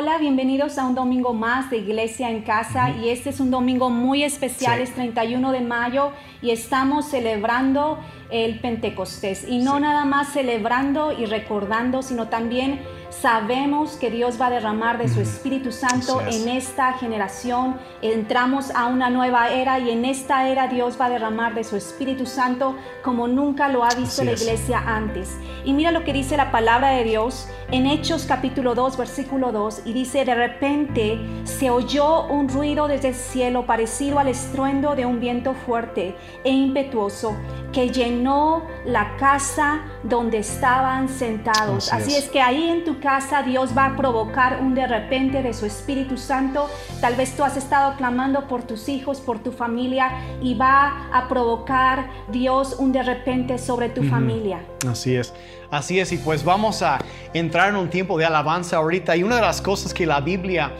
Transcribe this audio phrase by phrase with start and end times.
[0.00, 3.90] Hola, bienvenidos a un domingo más de Iglesia en Casa y este es un domingo
[3.90, 4.82] muy especial, Sí.
[4.84, 7.98] es 31 de mayo y estamos celebrando
[8.30, 9.80] el Pentecostés y no Sí.
[9.82, 12.80] nada más celebrando y recordando, sino también
[13.10, 16.36] sabemos que Dios va a derramar de su Espíritu Santo es.
[16.42, 17.76] en esta generación.
[18.00, 21.74] Entramos a una nueva era y en esta era Dios va a derramar de su
[21.74, 24.42] Espíritu Santo como nunca lo ha visto Así la es.
[24.42, 25.36] iglesia antes.
[25.64, 29.82] Y mira lo que dice la palabra de Dios en Hechos capítulo 2, versículo 2,
[29.84, 35.04] y dice, de repente se oyó un ruido desde el cielo parecido al estruendo de
[35.04, 37.36] un viento fuerte e impetuoso
[37.72, 41.92] que llenó la casa donde estaban sentados.
[41.92, 42.24] Así Así, es.
[42.24, 45.66] es que ahí en tu casa Dios va a provocar un de repente de su
[45.66, 46.70] Espíritu Santo.
[47.02, 51.28] Tal vez tú has estado clamando por tus hijos, por tu familia, y va a
[51.28, 54.60] provocar Dios un de repente sobre tu familia.
[54.88, 55.34] Así es,
[55.70, 56.98] así es, y pues vamos a
[57.34, 59.16] entrar en un tiempo de alabanza ahorita.
[59.16, 60.72] Y una de las cosas que la Biblia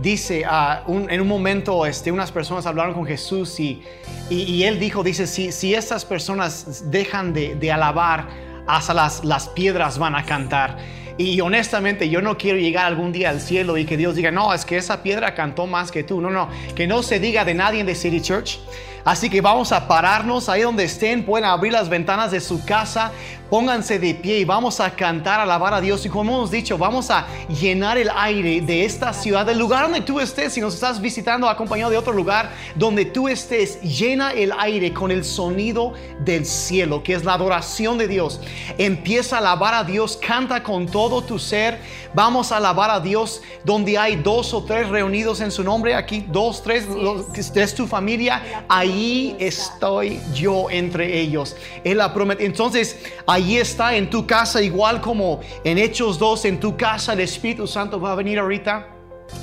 [0.00, 3.82] dice, ah, en un momento este, unas personas hablaron con Jesús y,
[4.28, 8.28] y- y él dijo, dice, si, si estas personas dejan de, de alabar,
[8.66, 10.78] hasta las, las piedras van a cantar.
[11.16, 14.52] Y honestamente yo no quiero llegar algún día al cielo y que Dios diga, no,
[14.52, 16.20] es que esa piedra cantó más que tú.
[16.20, 18.58] No, no, que no se diga de nadie en The City Church.
[19.04, 23.12] Así que vamos a pararnos ahí donde estén, pueden abrir las ventanas de su casa,
[23.50, 26.06] pónganse de pie y vamos a cantar, alabar a Dios.
[26.06, 30.00] Y como hemos dicho, vamos a llenar el aire de esta ciudad, del lugar donde
[30.00, 30.54] tú estés.
[30.54, 35.10] Si nos estás visitando acompañado de otro lugar, donde tú estés, llena el aire con
[35.10, 38.40] el sonido del cielo, que es la adoración de Dios.
[38.78, 41.78] Empieza a alabar a Dios, canta con todo tu ser.
[42.14, 45.94] Vamos a alabar a Dios donde hay dos o tres reunidos en su nombre.
[45.94, 48.64] Aquí, dos, tres, los- es tu familia.
[48.68, 48.93] Ahí
[49.38, 51.56] estoy yo entre ellos.
[51.84, 52.46] Él ha prometido.
[52.46, 57.20] Entonces, ahí está en tu casa, igual como en Hechos 2, en tu casa el
[57.20, 58.88] Espíritu Santo va a venir ahorita.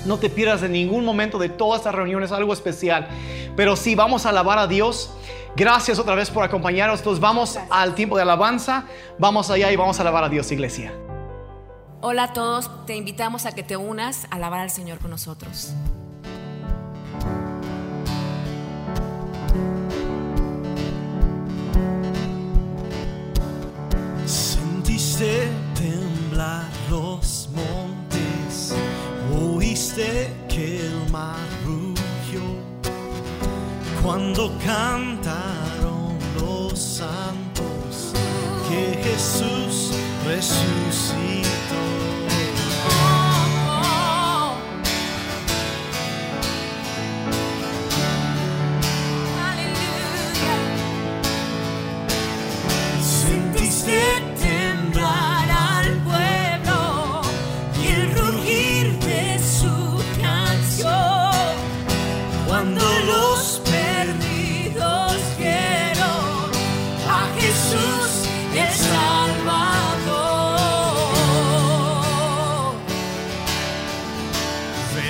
[0.06, 3.08] No te pierdas en ningún momento de todas estas reuniones algo especial.
[3.56, 5.12] Pero sí, vamos a alabar a Dios.
[5.56, 7.00] Gracias otra vez por acompañarnos.
[7.00, 8.86] Entonces vamos al tiempo de alabanza.
[9.20, 10.94] Vamos allá y vamos a alabar a Dios, iglesia.
[12.04, 15.74] Hola a todos, te invitamos a que te unas a alabar al Señor con nosotros.
[30.50, 32.42] Que el mar rugió
[34.02, 38.14] cuando cantaron los santos
[38.68, 39.92] que Jesús
[40.26, 41.41] resucitó.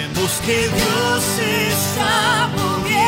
[0.01, 0.67] Vemos que
[1.21, 3.00] se está moviendo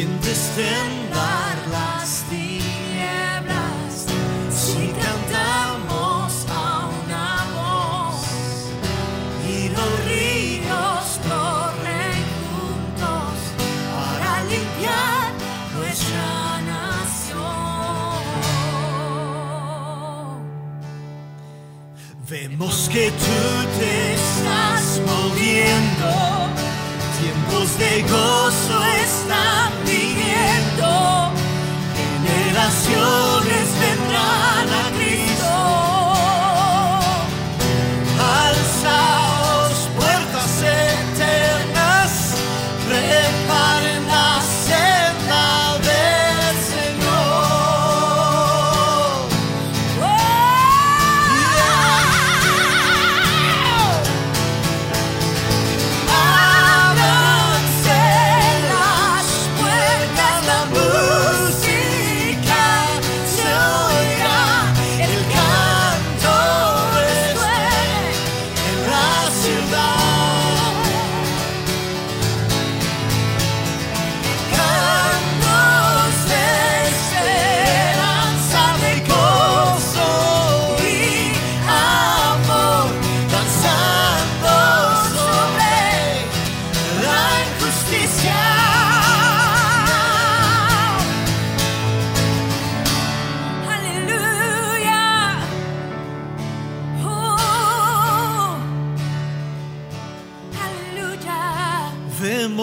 [0.00, 4.06] Sientes temblar las tinieblas
[4.48, 8.24] si cantamos a una voz
[9.46, 13.34] y los ríos corren juntos
[13.94, 15.28] para limpiar
[15.76, 16.30] nuestra
[16.72, 17.60] nación.
[22.26, 23.40] Vemos que tú
[23.78, 26.08] te estás moviendo,
[27.20, 29.59] tiempos de gozo están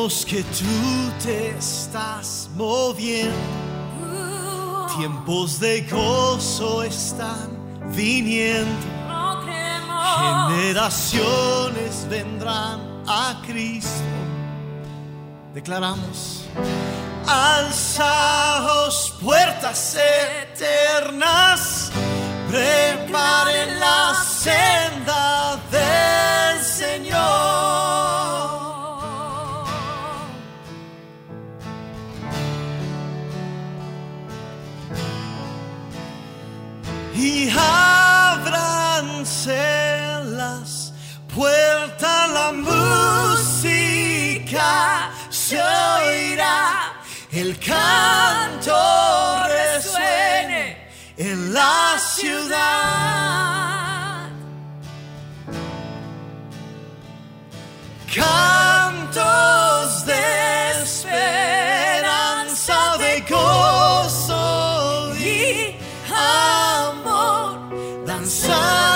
[0.08, 3.36] Que tú te estás moviendo,
[4.96, 7.50] tiempos de gozo están
[7.94, 8.88] viniendo.
[10.48, 13.90] Generaciones vendrán a Cristo.
[15.54, 16.46] Declaramos.
[17.28, 19.98] Alzaos puertas
[20.54, 21.92] eternas,
[22.50, 26.17] preparen la senda del
[39.48, 40.94] las
[41.34, 43.90] puertas, la música
[45.30, 46.94] se oirá,
[47.32, 48.76] el canto
[49.48, 52.58] resuene en la ciudad.
[58.14, 65.78] Cantos de esperanza, de gozo y
[66.12, 67.60] amor,
[68.06, 68.87] danzando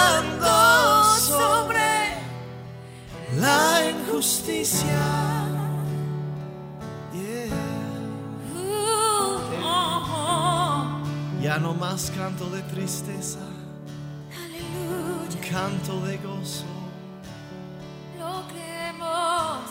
[3.42, 5.02] la injusticia.
[7.14, 7.50] Yeah.
[8.56, 11.42] Uh, oh, oh.
[11.42, 13.40] Ya no más canto de tristeza,
[14.44, 15.42] Aleluya.
[15.50, 16.66] canto de gozo.
[18.20, 19.64] Lo creemos.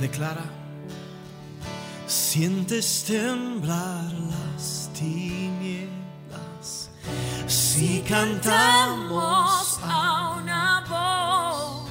[0.00, 0.44] Declara,
[2.06, 6.03] sientes temblar las tinieblas
[7.74, 11.90] si cantamos a una voz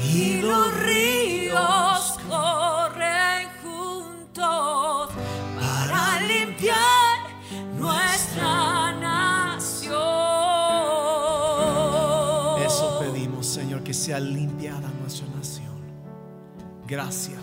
[0.00, 5.10] y los ríos corren juntos
[5.58, 7.18] para limpiar
[7.76, 9.92] nuestra nación.
[12.64, 15.74] Eso pedimos, Señor, que sea limpiada nuestra nación.
[16.86, 17.33] Gracias,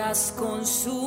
[0.00, 1.02] hayas consumado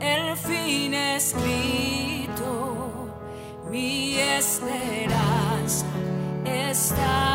[0.00, 2.36] el fin escrito,
[3.70, 5.86] mi esperanza
[6.44, 7.33] está.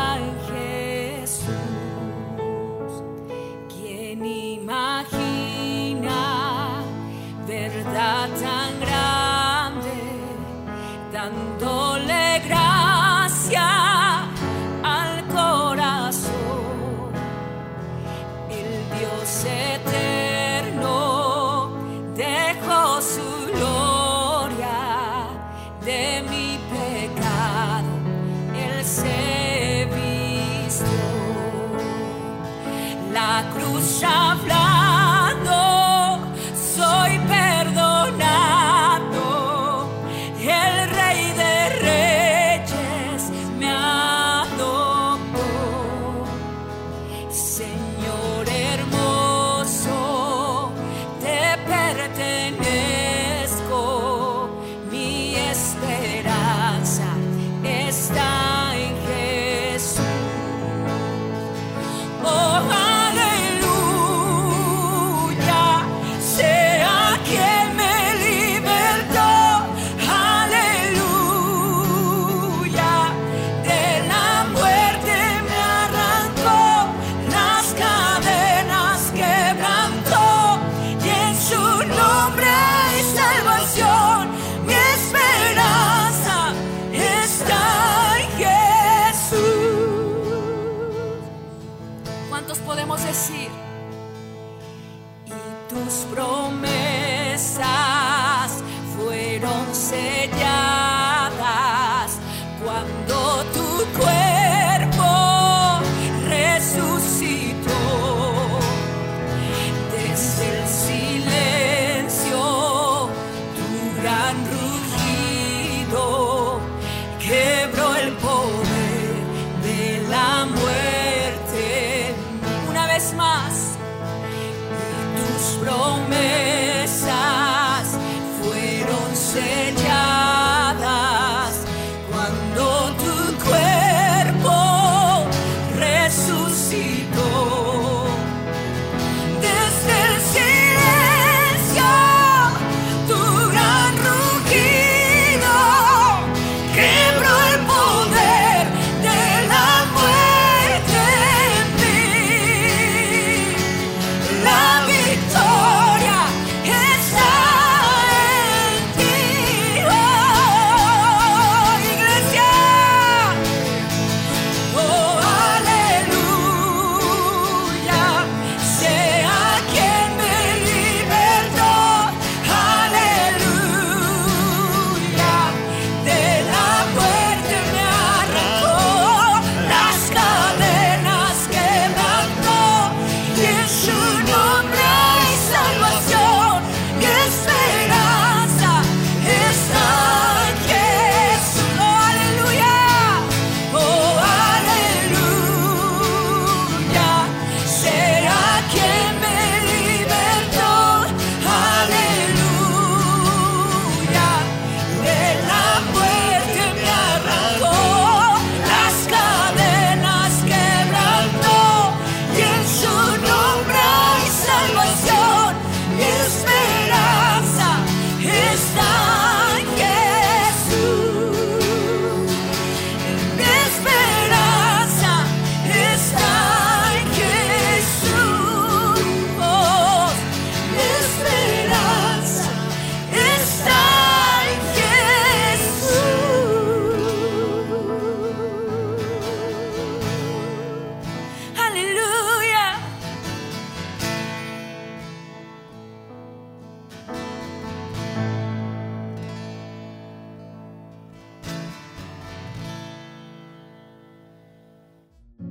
[96.04, 96.69] promessas.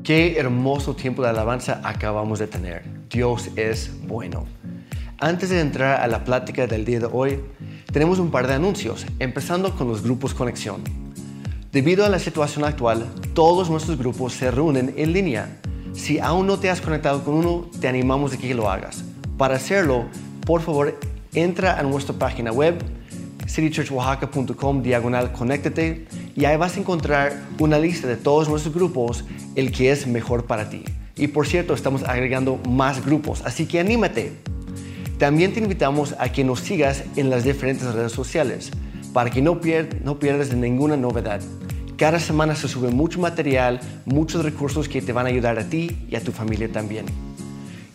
[0.10, 2.82] Qué hermoso tiempo de alabanza acabamos de tener.
[3.12, 4.48] Dios es bueno.
[5.20, 7.40] Antes de entrar a la plática del día de hoy,
[7.94, 10.82] tenemos un par de anuncios, empezando con los grupos conexión.
[11.72, 15.60] Debido a la situación actual, todos nuestros grupos se reúnen en línea.
[15.94, 19.04] Si aún no te has conectado con uno, te animamos a que lo hagas.
[19.38, 20.08] Para hacerlo,
[20.44, 21.00] por favor,
[21.36, 22.84] entra a nuestra página web,
[23.48, 26.08] citychurchoaxaca.com diagonal conéctate
[26.40, 30.46] y ahí vas a encontrar una lista de todos nuestros grupos, el que es mejor
[30.46, 30.86] para ti.
[31.18, 34.32] Y por cierto, estamos agregando más grupos, así que anímate.
[35.18, 38.72] También te invitamos a que nos sigas en las diferentes redes sociales
[39.12, 39.60] para que no,
[40.06, 41.42] no pierdas ninguna novedad.
[41.98, 46.06] Cada semana se sube mucho material, muchos recursos que te van a ayudar a ti
[46.10, 47.06] y a tu familia también.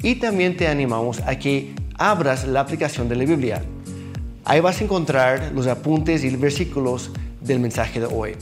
[0.02, 3.62] Y también te animamos a que abras la aplicación de la Biblia.
[4.44, 7.10] Ahí vas a encontrar los apuntes y los versículos
[7.44, 8.36] del mensaje de hoy.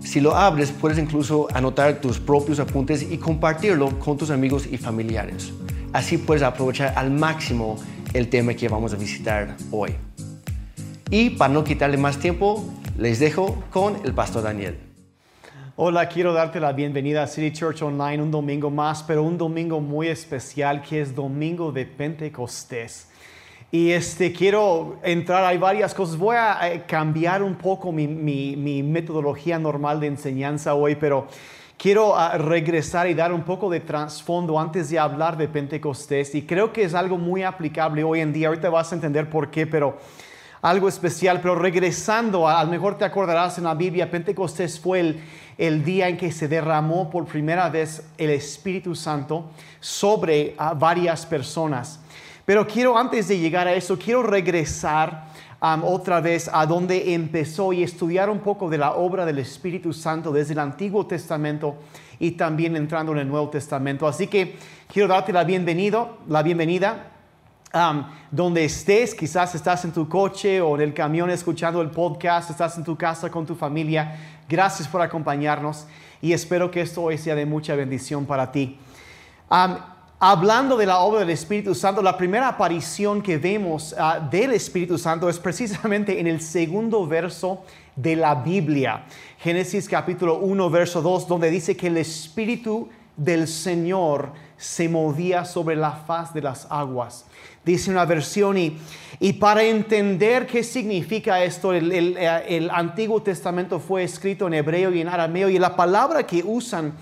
[0.00, 4.78] Si lo abres, puedes incluso anotar tus propios apuntes y compartirlo con tus amigos y
[4.78, 5.52] familiares.
[5.92, 7.76] Así puedes aprovechar al máximo
[8.12, 9.94] el tema que vamos a visitar hoy.
[11.10, 12.64] Y para no quitarle más tiempo,
[12.96, 14.78] les dejo con el pastor Daniel.
[15.76, 19.80] Hola, quiero darte la bienvenida a City Church Online un domingo más, pero un domingo
[19.80, 23.08] muy especial que es domingo de Pentecostés.
[23.70, 26.16] Y este, quiero entrar, hay varias cosas.
[26.16, 28.06] Voy a eh, cambiar un poco mi,
[28.82, 31.26] metodología normal de enseñanza hoy, pero
[31.76, 36.34] quiero ah, regresar y dar un poco de trasfondo antes de hablar de Pentecostés.
[36.36, 38.48] Y creo que es algo muy aplicable hoy en día.
[38.48, 39.98] Ahorita vas a entender por qué, pero
[40.62, 45.20] algo especial, pero regresando, a, lo mejor te acordarás en la Biblia, Pentecostés fue
[45.58, 51.26] el, día en que se derramó por primera vez el Espíritu Santo sobre a varias
[51.26, 52.00] personas.
[52.46, 55.26] Pero quiero, antes de llegar a eso, quiero regresar
[55.82, 60.30] otra vez a donde empezó y estudiar un poco de la obra del Espíritu Santo
[60.30, 61.74] desde el Antiguo Testamento
[62.20, 64.06] y también entrando en el Nuevo Testamento.
[64.06, 64.56] Así que
[64.92, 67.10] quiero darte la bienvenido, la bienvenida
[68.30, 72.78] donde estés, quizás estás en tu coche o en el camión escuchando el podcast, estás
[72.78, 74.16] en tu casa con tu familia.
[74.48, 75.86] Gracias por acompañarnos
[76.22, 78.78] y espero que esto hoy sea de mucha bendición para ti.
[80.18, 84.96] Hablando de la obra del Espíritu Santo, la primera aparición que vemos ah, del Espíritu
[84.98, 89.04] Santo es precisamente en el segundo verso de la Biblia.
[89.38, 95.76] Génesis capítulo 1, verso 2, donde dice que el Espíritu del Señor se movía sobre
[95.76, 97.26] la faz de las aguas.
[97.64, 98.78] Dice una versión y,
[99.18, 104.54] y para entender qué significa esto, el, el, eh, el Antiguo Testamento fue escrito en
[104.54, 106.94] hebreo y en arameo y la palabra que usan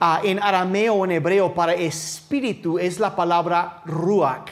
[0.00, 4.50] ah, en arameo o en hebreo para espíritu es la palabra ruach.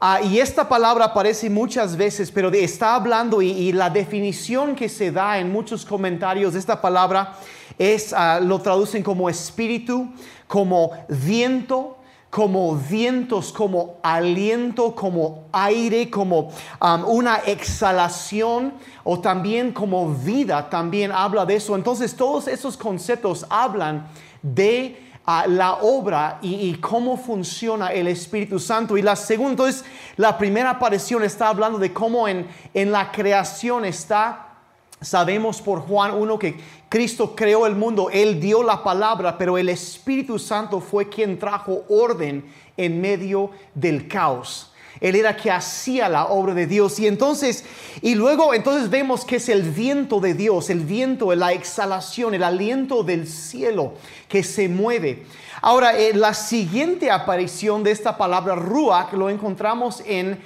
[0.00, 5.10] Ah, y esta palabra aparece muchas veces, pero está hablando y, la definición que se
[5.10, 7.34] da en muchos comentarios de esta palabra
[7.78, 10.08] es, ah, lo traducen como espíritu,
[10.46, 11.98] como viento,
[12.30, 16.52] como vientos, como aliento, como aire, como
[17.06, 21.74] una exhalación o también como vida, también habla de eso.
[21.74, 24.06] Entonces todos esos conceptos hablan
[24.42, 28.96] de a la obra y, cómo funciona el Espíritu Santo.
[28.96, 29.84] Y la segunda, entonces,
[30.16, 34.54] la primera aparición está hablando de cómo en, en la creación está,
[35.02, 39.68] sabemos por Juan 1 que Cristo creó el mundo, Él dio la palabra, pero el
[39.68, 44.72] Espíritu Santo fue quien trajo orden en medio del caos.
[45.00, 46.98] Él era que hacía la obra de Dios.
[46.98, 47.64] Y entonces,
[48.02, 52.42] y luego entonces vemos que es el viento de Dios, el viento, la exhalación, el
[52.42, 53.94] aliento del cielo
[54.28, 55.24] que se mueve.
[55.60, 60.38] Ahora, eh, la siguiente aparición de esta palabra ruach lo encontramos en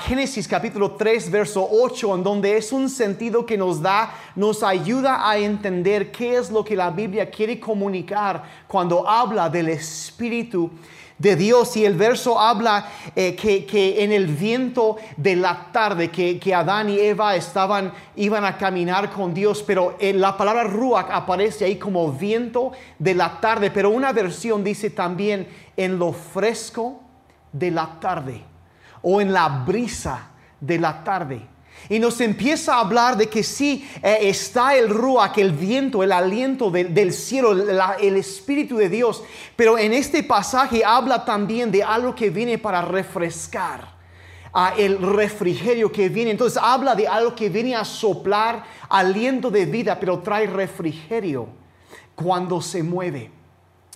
[0.00, 5.30] Génesis capítulo 3, verso 8, en donde es un sentido que nos da, nos ayuda
[5.30, 10.68] a entender qué es lo que la Biblia quiere comunicar cuando habla del Espíritu
[11.16, 11.76] de Dios.
[11.76, 16.52] Y el verso habla eh, que, que en el viento de la tarde que, que
[16.52, 21.64] Adán y Eva estaban iban a caminar con Dios pero eh, la palabra ruach aparece
[21.64, 27.00] ahí como viento de la tarde pero una versión dice también en lo fresco
[27.52, 28.57] de la tarde
[29.02, 30.30] o en la brisa
[30.60, 31.40] de la tarde
[31.88, 36.10] y nos empieza a hablar de que sí eh, está el ruach, el viento, el
[36.12, 39.22] aliento de- del cielo, el Espíritu de Dios.
[39.54, 43.96] Pero en este pasaje habla también de algo que viene para refrescar.
[44.76, 46.32] el refrigerio que viene.
[46.32, 51.46] Entonces habla de algo que viene a soplar aliento de vida, pero trae refrigerio
[52.16, 53.30] cuando se mueve.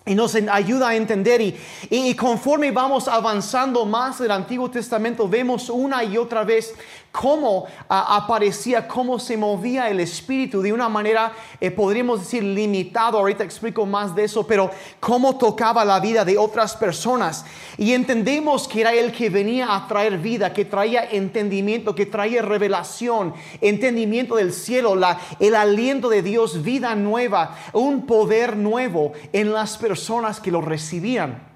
[0.05, 1.57] Y nos ayuda a entender y-
[1.91, 6.75] y conforme vamos avanzando más del Antiguo Testamento, vemos una y otra vez
[7.13, 13.19] cómo ah, aparecía, cómo se movía el Espíritu de una manera, eh, podríamos decir, limitado.
[13.19, 17.45] Ahorita explico más de eso, pero cómo tocaba la vida de otras personas.
[17.77, 22.43] Y entendemos que era el que venía a traer vida, que traía entendimiento, que traía
[22.43, 24.99] revelación, entendimiento del cielo,
[25.39, 31.52] el aliento de Dios, vida nueva, un poder nuevo en las personas que lo recibían.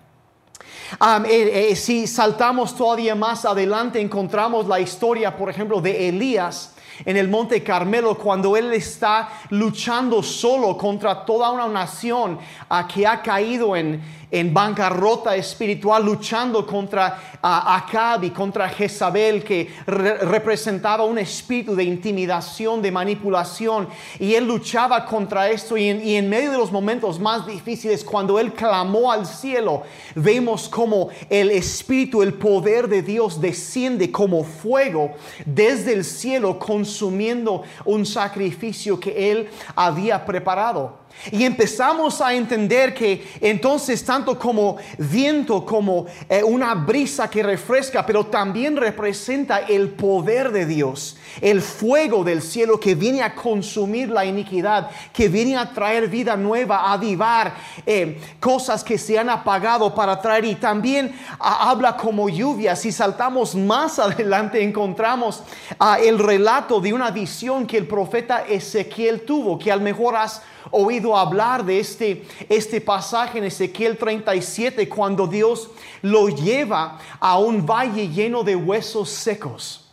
[1.00, 6.72] Um, eh, eh, si saltamos todavía más adelante, encontramos la historia, por ejemplo, de Elías.
[7.04, 12.38] en el monte Carmelo cuando él está luchando solo contra toda una nación
[12.70, 19.44] a que ha caído en, en bancarrota espiritual luchando contra a Acab y contra Jezabel
[19.44, 25.88] que re- representaba un espíritu de intimidación, de manipulación y él luchaba contra esto y
[25.88, 29.82] en, y en medio de los momentos más difíciles cuando él clamó al cielo
[30.14, 35.12] vemos como el espíritu, el poder de Dios desciende como fuego
[35.44, 41.05] desde el cielo consumiendo un sacrificio que él había preparado.
[41.32, 48.04] Y empezamos a entender que entonces tanto como viento, como eh, una brisa que refresca,
[48.06, 54.08] pero también representa el poder de Dios, el fuego del cielo que viene a consumir
[54.10, 59.30] la iniquidad, que viene a traer vida nueva, a avivar eh, cosas que se han
[59.30, 60.44] apagado para traer.
[60.44, 62.76] Y también ah, habla como lluvia.
[62.76, 65.42] Si saltamos más adelante encontramos
[65.78, 70.16] ah, el relato de una visión que el profeta Ezequiel tuvo, que a lo mejor
[70.16, 75.70] has oído hablar de este, este pasaje en Ezequiel 37 cuando Dios
[76.02, 79.88] lo lleva a un valle lleno de huesos secos.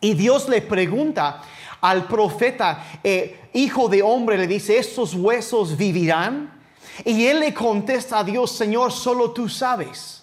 [0.00, 1.42] Y Dios le pregunta
[1.80, 6.52] al profeta, eh, hijo de hombre, le dice, ¿estos huesos vivirán?
[7.04, 10.22] Y él le contesta a Dios, Señor, solo tú sabes.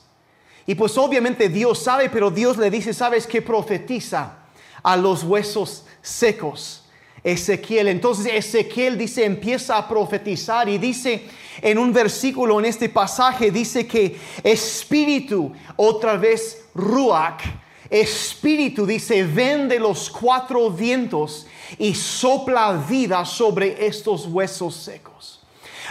[0.66, 4.38] Y pues obviamente Dios sabe, pero Dios le dice, ¿sabes qué profetiza
[4.84, 6.81] a los huesos secos?
[7.24, 7.88] Ezequiel.
[7.88, 11.24] Entonces Ezequiel dice, empieza a profetizar y dice
[11.62, 17.44] en un versículo en este pasaje, dice que espíritu, otra vez ruach,
[17.90, 21.46] espíritu, dice, ven de los cuatro vientos
[21.78, 25.42] y sopla vida sobre estos huesos secos.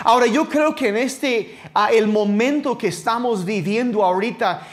[0.03, 4.67] Ahora yo creo que en este, ah, el momento que estamos viviendo ahorita,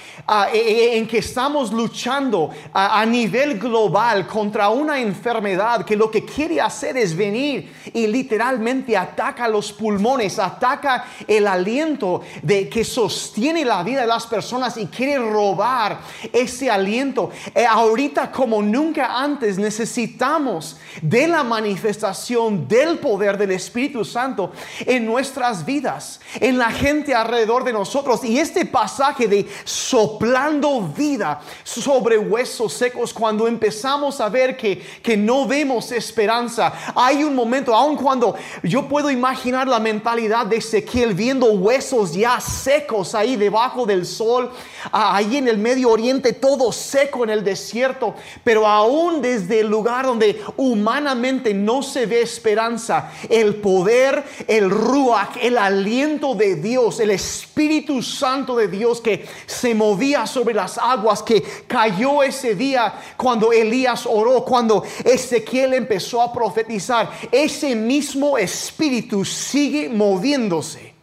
[0.53, 6.25] e- en que estamos luchando ah, a nivel global contra una enfermedad que lo que
[6.25, 13.63] quiere hacer es venir y literalmente ataca los pulmones, ataca el aliento de que sostiene
[13.63, 15.99] la vida de las personas y quiere robar
[16.31, 17.29] ese aliento.
[17.53, 25.05] Eh, ahorita como nunca antes necesitamos de la manifestación del poder del Espíritu Santo en
[25.05, 28.23] nuestras vidas, en la gente alrededor de nosotros.
[28.23, 29.47] Y este pasaje de
[30.07, 37.23] soplando vida sobre huesos secos, cuando empezamos a ver que, que no vemos esperanza, hay
[37.23, 43.15] un momento, aun cuando yo puedo imaginar la mentalidad de Ezequiel viendo huesos ya secos
[43.15, 44.51] ahí debajo del sol,
[44.91, 49.67] ah, ahí en el Medio Oriente, todo seco en el desierto, pero aún desde el
[49.67, 56.99] lugar donde humanamente no se ve esperanza, el poder, el ruach, el aliento de Dios,
[57.01, 59.73] el Espíritu Santo de Dios que se
[60.25, 67.09] sobre las aguas, que cayó ese día cuando Elías oró, cuando Ezequiel empezó a profetizar,
[67.31, 70.93] ese mismo Espíritu sigue moviéndose.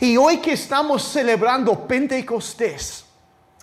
[0.00, 2.99] Y hoy que estamos celebrando Pentecostés,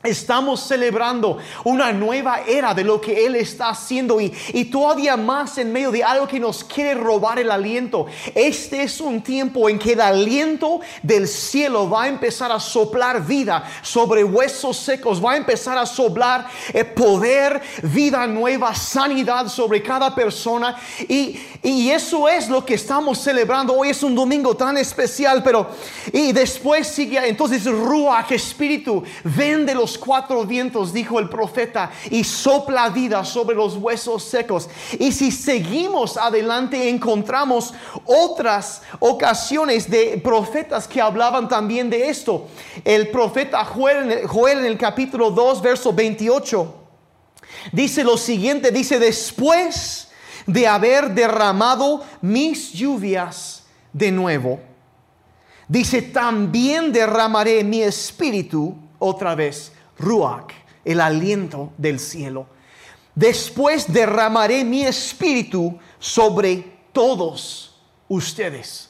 [0.08, 5.58] Estamos celebrando una nueva era de lo que Él está haciendo y, y todavía más
[5.58, 8.06] en medio de algo que nos quiere robar el aliento.
[8.34, 13.26] Este es un tiempo en que el aliento del cielo va a empezar a soplar
[13.26, 19.84] vida sobre huesos secos, va a empezar a soplar eh, poder, vida nueva, sanidad sobre
[19.84, 20.78] cada persona.
[21.08, 23.74] Y, y eso es lo que estamos celebrando.
[23.74, 25.70] Hoy es un domingo tan especial, pero
[26.14, 32.24] y después sigue entonces Ruach, Espíritu, ven de los cuatro vientos, dijo el profeta, y
[32.24, 34.70] sopla vida sobre los huesos secos.
[35.00, 37.74] Y si seguimos adelante, encontramos
[38.06, 42.48] otras ocasiones de profetas que hablaban también de esto.
[42.86, 46.74] El profeta Joel, en el- Joel en el capítulo 2, verso 28,
[47.72, 50.10] dice lo siguiente, dice, después
[50.46, 54.60] de haber derramado mis lluvias de nuevo,
[55.70, 60.54] Dice, también derramaré mi espíritu otra vez, Ruach,
[60.86, 62.48] el aliento del cielo.
[63.16, 67.76] Después derramaré mi espíritu sobre todos
[68.08, 68.90] ustedes.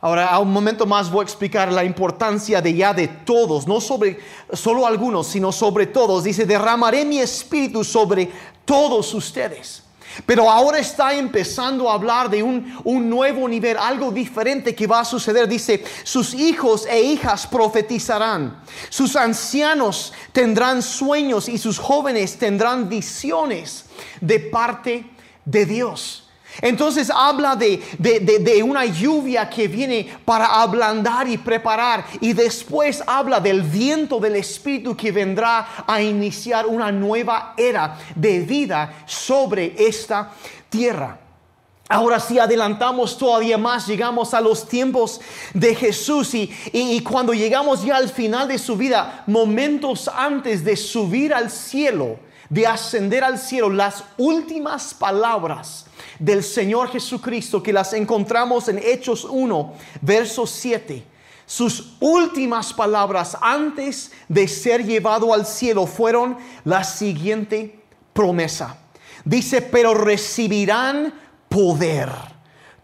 [0.00, 3.80] Ahora, a un momento más voy a explicar la importancia de ya de todos, no
[3.80, 4.18] sobre
[4.52, 6.24] solo algunos, sino sobre todos.
[6.24, 8.30] Dice, derramaré mi espíritu sobre
[8.64, 9.85] todos ustedes.
[10.24, 15.00] Pero ahora está empezando a hablar de un, un nuevo nivel, algo diferente que va
[15.00, 15.46] a suceder.
[15.46, 23.84] Dice, sus hijos e hijas profetizarán, sus ancianos tendrán sueños y sus jóvenes tendrán visiones
[24.20, 25.04] de parte
[25.44, 26.25] de Dios.
[26.60, 32.04] Entonces habla de, de, de, una lluvia que viene para ablandar y preparar.
[32.20, 38.40] Y después habla del viento del Espíritu que vendrá a iniciar una nueva era de
[38.40, 40.32] vida sobre esta
[40.68, 41.25] tierra.
[41.88, 45.20] Ahora si adelantamos todavía más, llegamos a los tiempos
[45.54, 50.64] de Jesús y, y, y, cuando llegamos ya al final de su vida, momentos antes
[50.64, 52.18] de subir al cielo,
[52.48, 55.86] de ascender al cielo, las últimas palabras
[56.18, 61.04] del Señor Jesucristo que las encontramos en Hechos 1, verso 7.
[61.46, 67.78] Sus últimas palabras antes de ser llevado al cielo fueron la siguiente
[68.12, 68.78] promesa.
[69.24, 71.12] Dice, pero recibirán
[71.56, 72.10] poder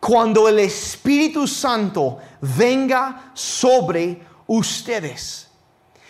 [0.01, 5.47] cuando el Espíritu Santo venga sobre ustedes.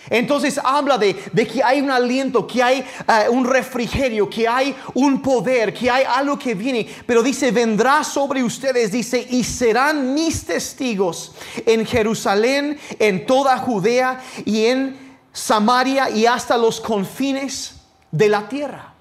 [0.09, 4.77] Entonces habla de, de, que hay un aliento, que hay uh, un refrigerio, que hay
[4.95, 6.87] un poder, que hay algo que viene.
[7.05, 11.33] Pero dice, vendrá sobre ustedes, dice, y serán mis testigos
[11.67, 17.75] en Jerusalén, en toda Judea y en Samaria y hasta los confines
[18.13, 18.92] de la tierra.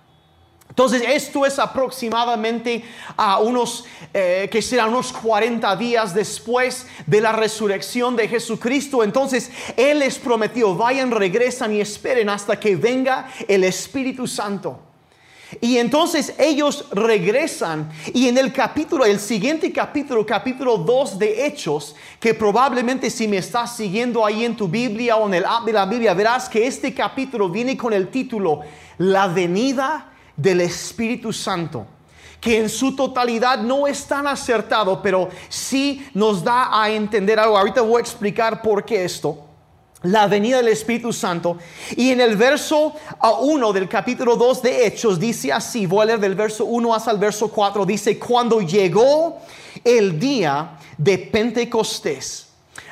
[0.71, 2.81] Entonces, esto es aproximadamente
[3.17, 9.03] a unos, eh, que serán unos 40 días después de la resurrección de Jesucristo.
[9.03, 14.79] Entonces, Él les prometió, vayan, regresan y esperen hasta que venga el Espíritu Santo.
[15.59, 21.97] Y entonces ellos regresan y en el capítulo, el siguiente capítulo, capítulo 2 de Hechos,
[22.21, 25.73] que probablemente si me estás siguiendo ahí en tu Biblia o en el app de
[25.73, 28.61] la Biblia, verás que este capítulo viene con el título
[28.97, 31.85] La venida del Espíritu Santo,
[32.39, 37.57] que en su totalidad no es tan acertado, pero sí nos da a entender algo.
[37.57, 39.45] Ahorita voy a explicar por qué esto.
[40.03, 41.57] La venida del Espíritu Santo.
[41.95, 42.95] Y en el verso
[43.41, 47.11] 1 del capítulo 2 de Hechos dice así, voy a leer del verso 1 hasta
[47.11, 49.37] el verso 4, dice, cuando llegó
[49.83, 52.47] el día de Pentecostés,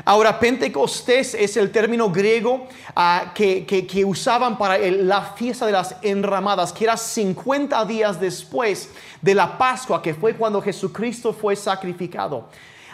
[0.06, 6.74] Ahora, Pentecostés es el término griego uh, que, usaban para la fiesta de las enramadas,
[6.74, 8.90] que era 50 días después
[9.22, 12.50] de la Pascua, que fue cuando Jesucristo fue sacrificado.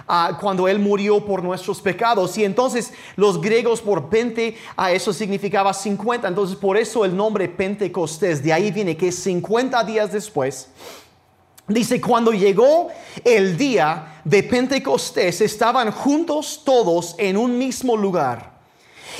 [0.07, 2.37] Uh, cuando Él murió por nuestros pecados.
[2.37, 6.27] Y entonces los griegos por Pente, a uh, eso significaba 50.
[6.27, 10.69] Entonces por eso el nombre Pentecostés, de ahí viene que 50 días después
[11.67, 12.89] Dice, cuando llegó
[13.23, 18.53] el día de Pentecostés, estaban juntos todos en un mismo lugar.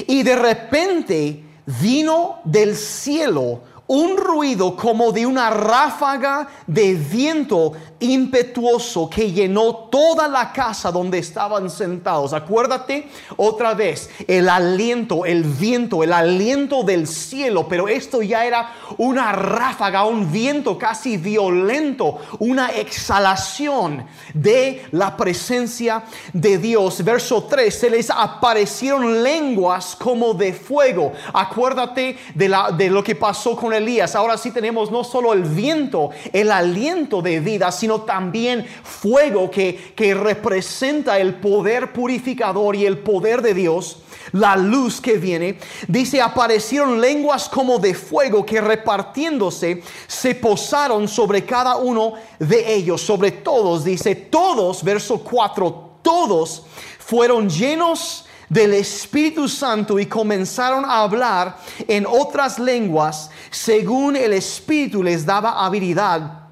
[0.07, 9.09] Y de repente vino del cielo un ruido como de una ráfaga de viento impetuoso
[9.09, 12.33] que llenó toda la casa donde estaban sentados.
[12.33, 18.73] Acuérdate otra vez, el aliento, el viento, el aliento del cielo, pero esto ya era
[18.97, 27.03] una ráfaga, un viento casi violento, una exhalación de la presencia de Dios.
[27.03, 31.13] Verso 3, se les aparecieron lenguas como de fuego.
[31.33, 34.15] Acuérdate de, la, de lo que pasó con Elías.
[34.15, 39.93] Ahora sí tenemos no solo el viento, el aliento de vida, sino también fuego que,
[39.95, 43.99] que representa el poder purificador y el poder de Dios,
[44.31, 45.57] la luz que viene.
[45.87, 53.01] Dice, aparecieron lenguas como de fuego que repartiéndose se posaron sobre cada uno de ellos,
[53.01, 53.83] sobre todos.
[53.83, 56.63] Dice, todos, verso 4, todos
[56.99, 65.03] fueron llenos del Espíritu Santo y comenzaron a hablar en otras lenguas según el Espíritu
[65.03, 66.43] les daba habilidad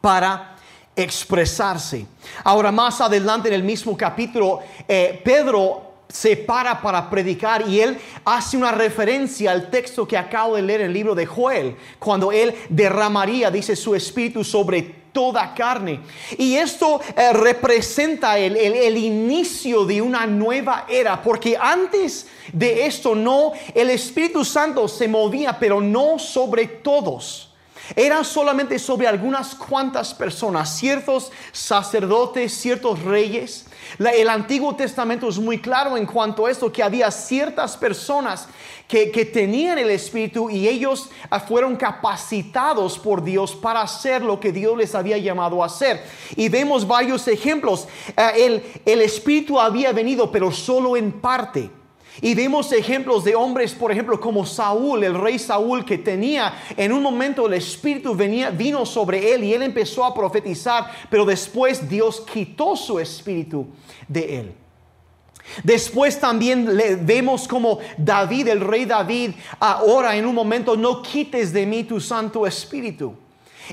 [0.00, 0.56] para
[0.94, 2.06] expresarse.
[2.42, 7.98] Ahora más adelante en el mismo capítulo, eh, Pedro se para para predicar y él
[8.24, 12.32] hace una referencia al texto que acabo de leer en el libro de Joel, cuando
[12.32, 16.00] él derramaría, dice, su espíritu sobre toda carne.
[16.36, 22.84] Y esto eh, representa el, el, el, inicio de una nueva era, porque antes de
[22.84, 27.48] esto no, el Espíritu Santo se movía, pero no sobre todos.
[27.94, 33.66] Era solamente sobre algunas cuantas personas, ciertos sacerdotes, ciertos reyes.
[33.98, 38.48] El Antiguo Testamento es muy claro en cuanto a esto, que había ciertas personas
[38.88, 41.10] que, que tenían el Espíritu y ellos
[41.46, 46.04] fueron capacitados por Dios para hacer lo que Dios les había llamado a hacer.
[46.36, 47.86] Y vemos varios ejemplos.
[48.16, 51.70] Uh, el, el Espíritu había venido, pero solo en parte.
[52.22, 56.92] Y vemos ejemplos de hombres, por ejemplo, como Saúl, el rey Saúl, que tenía en
[56.92, 61.88] un momento el Espíritu venía, vino sobre él y él empezó a profetizar, pero después
[61.88, 63.66] Dios quitó su Espíritu
[64.08, 64.54] de él.
[65.62, 71.52] Después también le vemos como David, el rey David, ahora en un momento, no quites
[71.52, 73.14] de mí tu Santo Espíritu.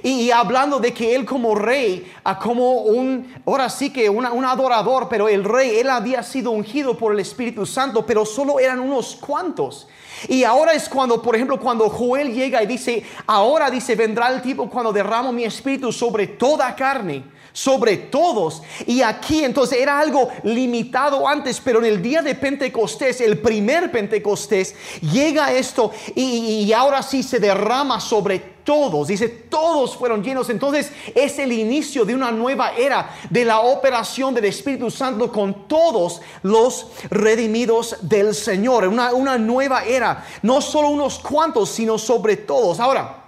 [0.02, 4.46] Y, hablando de que él como rey, ah, como un, ahora sí que una- un
[4.46, 8.80] adorador, pero el rey, él había sido ungido por el Espíritu Santo, pero solo eran
[8.80, 9.88] unos cuantos.
[10.28, 14.42] Y ahora es cuando, por ejemplo, cuando Joel llega y dice, ahora dice, vendrá el
[14.42, 18.64] tiempo cuando derramo mi espíritu sobre toda carne, sobre todos.
[18.86, 23.92] Y aquí entonces era algo limitado antes, pero en el día de Pentecostés, el primer
[23.92, 30.50] Pentecostés, llega esto y, ahora sí se derrama sobre todos, dice, todos fueron llenos.
[30.50, 35.68] Entonces es el inicio de una nueva era de la operación del Espíritu Santo con
[35.68, 38.88] todos los redimidos del Señor.
[38.88, 42.80] Una, una nueva era, no solo unos cuantos, sino sobre todos.
[42.80, 43.24] Ahora,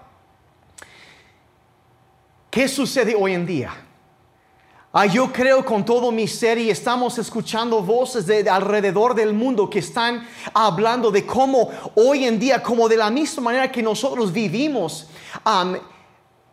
[2.49, 3.84] ¿qué sucede hoy en día?
[4.97, 9.33] Ah, yo creo con todo mi ser y estamos escuchando voces de, de alrededor del
[9.33, 13.83] mundo que están hablando de cómo hoy en día, como de la misma manera que
[13.83, 15.07] nosotros vivimos,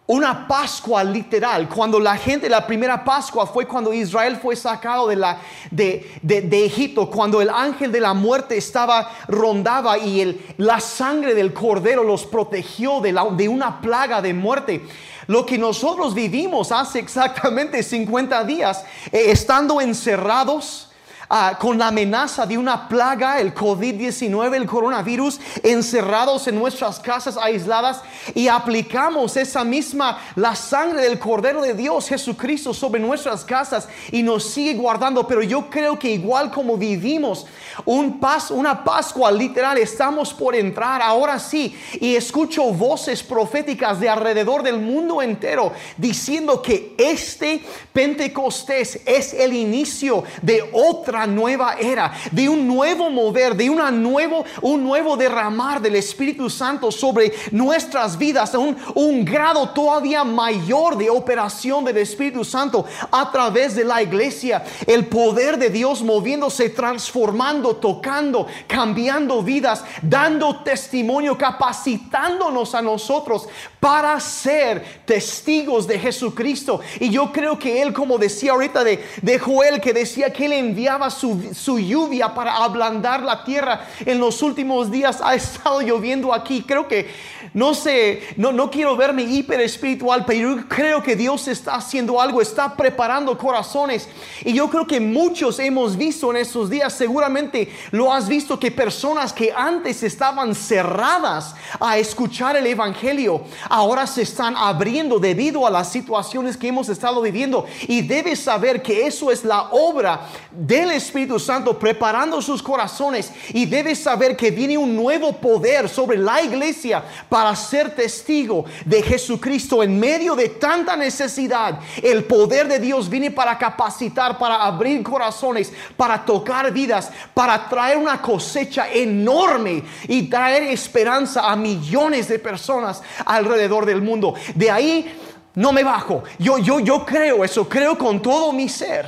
[0.08, 6.64] una Pascua literal, cuando la gente, la primera Pascua fue cuando Israel fue sacado de,
[6.64, 12.26] Egipto, cuando el ángel de la muerte estaba, rondaba y la sangre del cordero los
[12.26, 14.82] protegió de una plaga de muerte.
[15.26, 20.91] Lo que nosotros vivimos hace exactamente 50 días, eh, estando encerrados,
[21.34, 27.38] ah, con la amenaza de una plaga, el COVID-19, el coronavirus, encerrados en nuestras casas
[27.38, 28.02] aisladas
[28.34, 34.22] y aplicamos esa misma, la sangre del Cordero de Dios, Jesucristo, sobre nuestras casas y
[34.22, 35.26] nos sigue guardando.
[35.26, 37.46] Pero yo creo que igual como vivimos
[37.86, 44.08] un pas, una Pascua literal, estamos por entrar ahora sí y escucho voces proféticas de
[44.08, 52.12] alrededor del mundo entero diciendo que este Pentecostés es el inicio de otra nueva era,
[52.30, 58.54] de un nuevo mover, de nuevo, un nuevo derramar del Espíritu Santo sobre nuestras vidas,
[58.54, 64.64] un, un grado todavía mayor de operación del Espíritu Santo a través de la iglesia,
[64.86, 73.48] el poder de Dios moviéndose, transformando, tocando, cambiando vidas, dando testimonio, capacitándonos a nosotros
[73.82, 76.78] para ser testigos de Jesucristo.
[77.00, 80.52] Y yo creo que Él, como decía ahorita de, de Joel, que decía que Él
[80.52, 86.32] enviaba su, su lluvia para ablandar la tierra, en los últimos días ha estado lloviendo
[86.32, 86.62] aquí.
[86.62, 87.10] Creo que,
[87.54, 92.40] no sé, no, no quiero verme hiper espiritual, pero creo que Dios está haciendo algo,
[92.40, 94.08] está preparando corazones.
[94.44, 98.70] Y yo creo que muchos hemos visto en estos días, seguramente lo has visto, que
[98.70, 105.70] personas que antes estaban cerradas a escuchar el Evangelio, ahora se están abriendo debido a
[105.70, 107.64] las situaciones que hemos estado viviendo.
[107.88, 113.32] Y debes saber que eso es la obra del Espíritu Santo preparando sus corazones.
[113.54, 119.00] Y debes saber que viene un nuevo poder sobre la iglesia para ser testigo de
[119.00, 121.80] Jesucristo en medio de tanta necesidad.
[122.02, 127.96] El poder de Dios viene para capacitar, para abrir corazones, para tocar vidas, para traer
[127.96, 134.34] una cosecha enorme y traer esperanza a millones de personas alrededor del mundo.
[134.54, 135.14] De ahí
[135.54, 136.22] no me bajo.
[136.38, 139.06] Yo, yo, yo creo eso, creo con todo mi ser.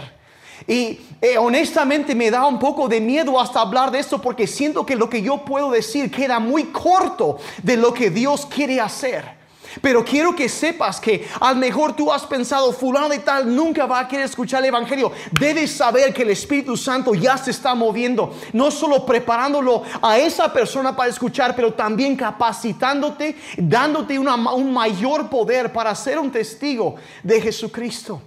[0.67, 4.87] Y eh, honestamente me da un poco de miedo hasta hablar de esto porque siento
[4.87, 9.34] que lo que yo puedo decir queda muy corto de lo que Dios quiere hacer.
[9.81, 13.87] Pero quiero que sepas que a lo mejor tú has pensado, fulano de tal nunca
[13.87, 15.13] va a querer escuchar el Evangelio.
[15.33, 20.53] Debes saber que el Espíritu Santo ya se está moviendo, no solo preparándolo a esa
[20.53, 26.97] persona para escuchar, pero también capacitándote, dándote una- un mayor poder para ser un testigo
[27.23, 28.21] de Jesucristo.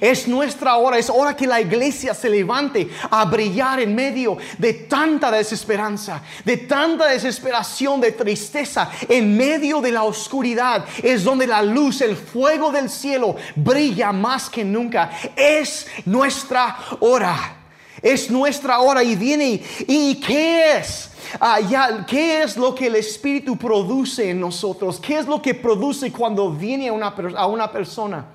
[0.00, 4.72] Es nuestra hora, es hora que la iglesia se levante a brillar en medio de
[4.72, 10.84] tanta desesperanza, de tanta desesperación, de tristeza, en medio de la oscuridad.
[11.02, 15.10] Es donde la luz, el fuego del cielo brilla más que nunca.
[15.36, 17.58] Es nuestra hora.
[18.00, 19.62] Es nuestra hora y viene.
[19.86, 21.11] ¿Y, qué es?
[21.40, 25.00] Ah, ya, ¿Qué es lo que el Espíritu produce en nosotros?
[25.00, 28.26] ¿Qué es lo que produce cuando viene a una, a una persona?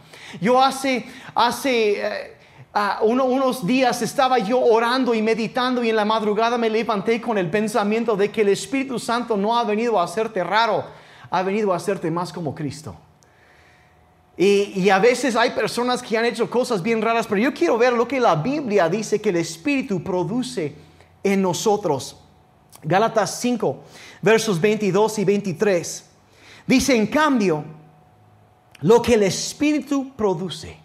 [0.41, 1.05] Yo hace,
[1.35, 2.37] hace eh,
[3.03, 7.37] uno- unos días estaba yo orando y meditando y en la madrugada me levanté con
[7.37, 10.83] el pensamiento de que el Espíritu Santo no ha venido a hacerte raro,
[11.29, 12.95] ha venido a hacerte más como Cristo.
[14.35, 17.77] Y, y a veces hay personas que han hecho cosas bien raras, pero yo quiero
[17.77, 20.75] ver lo que la Biblia dice que el Espíritu produce
[21.23, 22.17] en nosotros.
[22.83, 23.83] Gálatas 5,
[24.21, 26.05] versos 22 y 23.
[26.65, 27.63] Dice, en cambio,
[28.81, 30.77] lo que el Espíritu produce.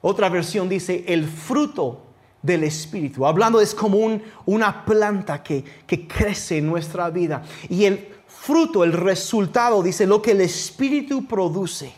[0.00, 2.02] Otra versión dice, el fruto
[2.42, 3.24] del Espíritu.
[3.24, 7.42] Hablando es como un- una planta que, que crece en nuestra vida.
[7.68, 11.92] Y el fruto, el resultado, dice, lo que el Espíritu produce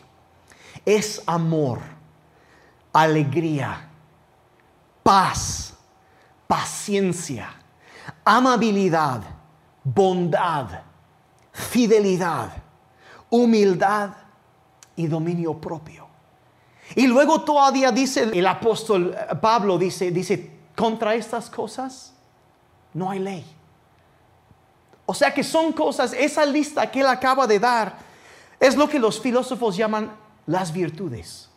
[0.85, 1.79] es amor,
[2.93, 3.89] alegría,
[5.01, 5.73] paz,
[6.47, 7.49] paciencia,
[8.23, 9.21] amabilidad,
[9.83, 10.67] bondad,
[11.51, 12.51] fidelidad,
[13.29, 14.11] humildad
[14.95, 16.07] y dominio propio.
[16.95, 22.13] Y luego todavía dice el apóstol Pablo, dice, dice, contra estas cosas
[22.93, 23.45] no hay ley.
[25.05, 27.97] O sea que son cosas, esa lista que él acaba de dar,
[28.59, 30.11] es lo que los filósofos llaman
[30.45, 31.49] las virtudes.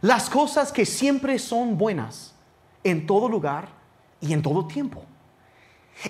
[0.00, 2.34] Las cosas que siempre son buenas
[2.82, 3.68] en todo lugar
[4.20, 5.02] y en todo tiempo.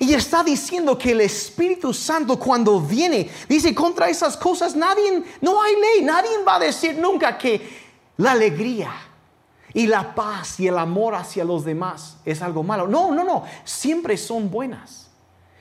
[0.01, 5.62] Y está diciendo que el Espíritu Santo cuando viene, dice, contra esas cosas nadie, no
[5.62, 7.85] hay ley, nadie va a decir nunca que
[8.16, 8.93] la alegría
[9.72, 12.87] y la paz y el amor hacia los demás es algo malo.
[12.87, 15.03] No, no, no, siempre son buenas.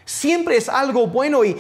[0.06, 1.56] Siempre es algo bueno y,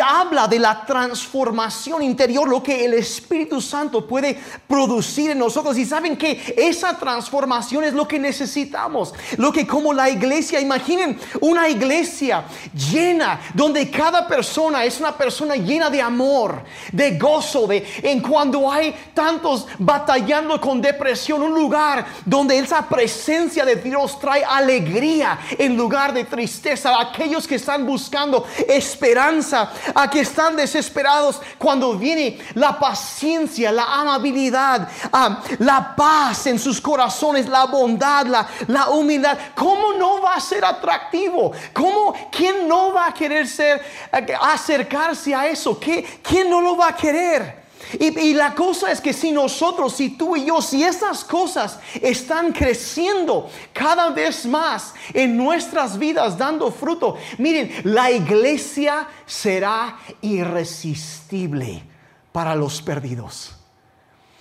[0.00, 4.38] habla de la transformación interior, lo que el Espíritu Santo puede
[4.68, 5.76] producir en nosotros.
[5.78, 9.12] Y saben que esa transformación es lo que necesitamos.
[9.36, 15.56] Lo que como la iglesia, imaginen una iglesia llena, donde cada persona es una persona
[15.56, 16.62] llena de amor,
[16.92, 23.64] de gozo, de en cuando hay tantos batallando con depresión, un lugar donde esa presencia
[23.64, 30.20] de Dios trae alegría en lugar de tristeza aquellos que están buscando esperanza, a que
[30.20, 37.64] están desesperados cuando viene la paciencia, la amabilidad, ah, la paz en sus corazones, la
[37.66, 39.38] bondad, la, la humildad.
[39.54, 41.52] ¿Cómo no va a ser atractivo?
[41.72, 43.82] ¿Cómo, ¿Quién no va a querer ser,
[44.12, 45.78] eh, acercarse a eso?
[45.78, 47.67] ¿Qué, ¿Quién no lo va a querer?
[47.98, 52.52] Y, la cosa es que si nosotros, si tú y yo, si esas cosas están
[52.52, 61.82] creciendo cada vez más en nuestras vidas, dando fruto, miren, la iglesia será irresistible
[62.32, 63.57] para los perdidos.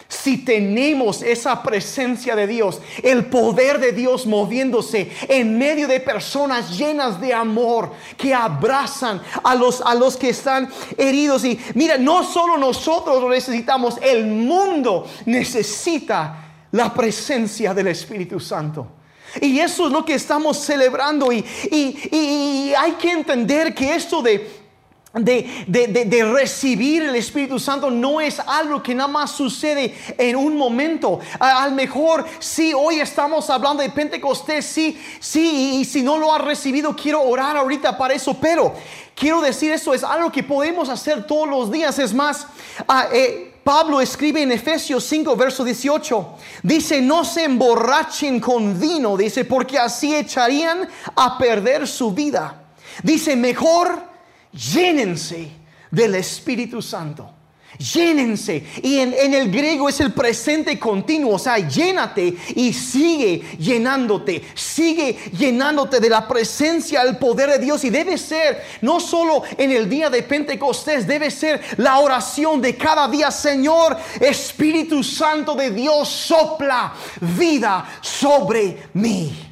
[0.10, 6.78] Si tenemos esa presencia de Dios, el poder de Dios moviéndose en medio de personas
[6.78, 11.44] llenas de amor que abrazan a los, a los que están heridos.
[11.44, 18.88] Y mira, no solo nosotros lo necesitamos, el mundo necesita la presencia del Espíritu Santo.
[19.42, 24.57] Y eso es lo que estamos celebrando y, y hay que entender que esto de
[25.20, 31.20] de, recibir el Espíritu Santo no es algo que nada más sucede en un momento.
[31.40, 36.34] A, lo mejor si hoy estamos hablando de Pentecostés, sí, sí, y si no lo
[36.34, 38.74] has recibido, quiero orar ahorita para eso, pero
[39.16, 41.98] quiero decir eso es algo que podemos hacer todos los días.
[42.00, 42.48] Es más,
[43.12, 49.44] eh, Pablo escribe en Efesios 5, verso 18, dice, no se emborrachen con vino, dice,
[49.44, 52.64] porque así echarían a perder su vida.
[53.04, 54.07] Dice, mejor
[54.58, 55.50] llénense
[55.92, 57.34] del Espíritu Santo.
[57.78, 58.64] Llénense.
[58.82, 61.36] Y en, el griego es el presente continuo.
[61.36, 64.42] O sea, llénate y sigue llenándote.
[64.56, 67.84] Sigue llenándote de la presencia, el poder de Dios.
[67.84, 72.76] Y debe ser, no solo en el día de Pentecostés, debe ser la oración de
[72.76, 73.30] cada día.
[73.30, 79.47] Señor, Espíritu Santo de Dios, sopla vida sobre mí.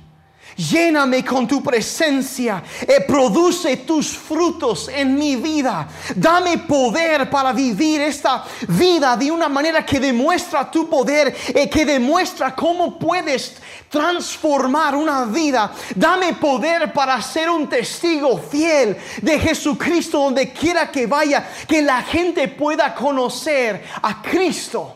[0.55, 2.63] Lléname con tu presencia.
[2.87, 5.87] Eh, produce tus frutos en mi vida.
[6.15, 11.85] Dame poder para vivir esta vida de una manera que demuestra tu poder, eh, que
[11.85, 13.55] demuestra cómo puedes
[13.89, 15.73] transformar una vida.
[15.93, 22.01] Dame poder para ser un testigo fiel de Jesucristo donde quiera que vaya, que la
[22.01, 24.95] gente pueda conocer a Cristo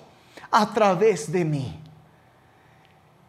[0.52, 1.89] a través de mí.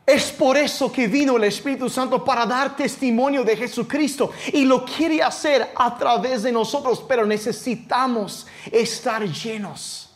[0.06, 4.84] Es por eso que vino el Espíritu Santo para dar testimonio de Jesucristo y lo
[4.84, 10.10] quiere hacer a través de nosotros, pero necesitamos estar llenos,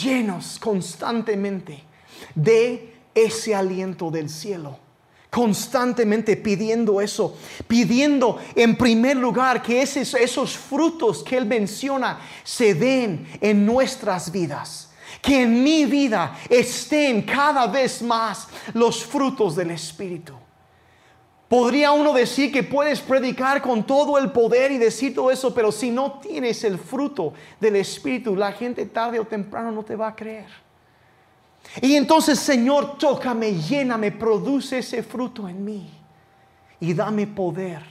[0.00, 1.82] llenos constantemente
[2.34, 4.78] de ese aliento del cielo.
[5.30, 7.36] Constantemente pidiendo eso,
[7.66, 14.32] pidiendo en primer lugar que esos, esos frutos que Él menciona se den en nuestras
[14.32, 14.87] vidas
[15.22, 20.34] que en mi vida estén cada vez más los frutos del Espíritu.
[21.48, 25.72] Podría uno decir que puedes predicar con todo el poder y decir todo eso, pero
[25.72, 30.08] si no tienes el fruto del Espíritu, la gente tarde o temprano no te va
[30.08, 30.48] a creer.
[31.80, 35.90] Y entonces, Señor, tócame, lléname, produce ese fruto en mí
[36.80, 37.82] y dame poder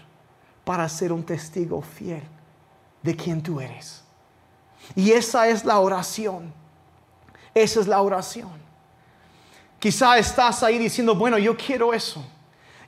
[0.63, 2.23] para ser un testigo fiel
[3.01, 4.03] de quien tú eres.
[4.95, 6.53] Y esa es la oración
[7.61, 8.49] esa es la oración.
[9.79, 12.25] Quizá estás ahí diciendo, bueno, yo quiero eso.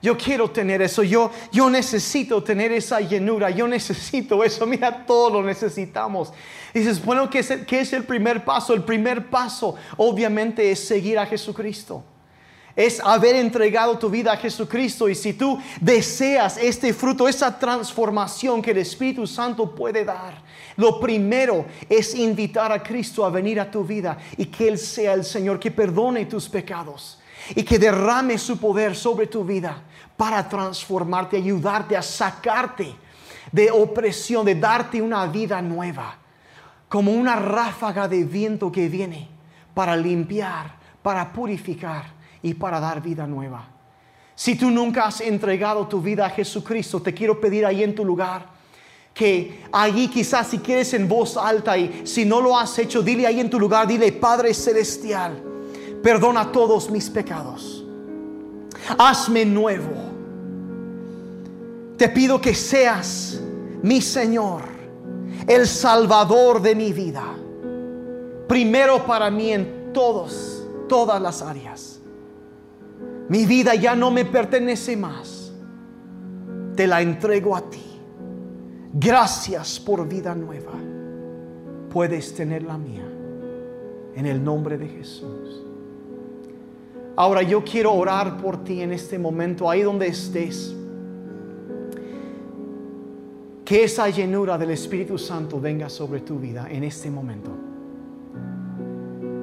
[0.01, 5.33] Yo quiero tener eso, yo, yo necesito tener esa llenura, yo necesito eso, mira, todos
[5.33, 6.31] lo necesitamos.
[6.73, 8.73] dices, bueno, ¿qué es, el, ¿qué es el primer paso?
[8.73, 12.01] El primer paso obviamente es seguir a Jesucristo
[12.79, 15.09] es haber entregado tu vida a Jesucristo.
[15.09, 20.41] Y si tú deseas este fruto, esa transformación que el Espíritu Santo puede dar,
[20.79, 25.13] lo primero es invitar a Cristo a venir a tu vida y que Él sea
[25.13, 27.19] el Señor que perdone tus pecados
[27.53, 29.81] y que derrame su poder sobre tu vida
[30.15, 32.95] para transformarte, ayudarte a sacarte
[33.51, 36.15] de opresión, de darte una vida nueva,
[36.87, 39.27] como una ráfaga de viento que viene
[39.73, 42.05] para limpiar, para purificar
[42.41, 43.67] y para dar vida nueva.
[44.33, 48.05] Si tú nunca has entregado tu vida a Jesucristo, te quiero pedir ahí en tu
[48.05, 48.58] lugar
[49.19, 53.27] que allí quizás si quieres en voz alta y si no lo has hecho, dile
[53.27, 55.43] ahí en tu lugar, dile Padre Celestial,
[56.01, 57.83] perdona todos mis pecados.
[58.97, 59.91] Hazme nuevo.
[61.97, 63.41] Te pido que seas
[63.83, 64.61] mi Señor,
[65.45, 67.25] el Salvador de mi vida.
[68.47, 71.99] Primero para mí en todos, todas las áreas.
[73.27, 75.51] Mi vida ya no me pertenece más.
[76.77, 77.88] Te la entrego a ti.
[78.93, 80.73] Gracias por vida nueva.
[81.91, 83.05] Puedes tener la mía.
[84.15, 85.63] En el nombre de Jesús.
[87.15, 90.75] Ahora yo quiero orar por ti en este momento, ahí donde estés.
[93.63, 97.51] Que esa llenura del Espíritu Santo venga sobre tu vida en este momento.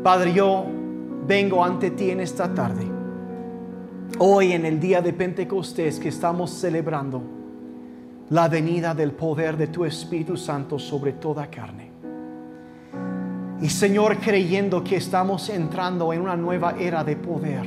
[0.03, 0.65] Padre, yo
[1.27, 2.97] vengo ante ti en esta tarde
[4.19, 7.36] hoy en el día de Pentecostés que estamos celebrando
[8.31, 11.91] la venida del poder de tu Espíritu Santo sobre toda carne.
[13.61, 17.67] Y Señor, creyendo que estamos entrando en una nueva era de poder,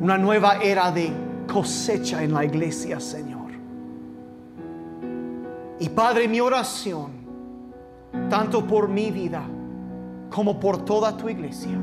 [0.00, 1.10] una nueva era de
[1.46, 3.38] cosecha en la iglesia, Señor.
[5.80, 7.12] Y Padre, mi oración,
[8.28, 9.42] tanto por mi vida
[10.28, 11.78] como por toda tu iglesia,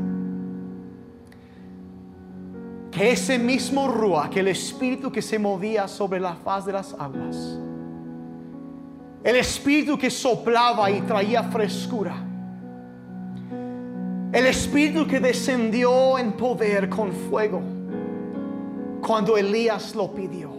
[2.95, 6.93] que ese mismo Rúa, que el espíritu que se movía sobre la faz de las
[6.93, 7.59] aguas,
[9.21, 12.15] el espíritu que soplaba y traía frescura,
[14.31, 17.61] el espíritu que descendió en poder con fuego
[19.01, 20.55] cuando Elías lo pidió.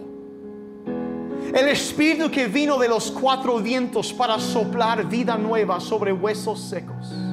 [1.53, 7.26] El espíritu que vino de los cuatro vientos para soplar vida nueva sobre huesos secos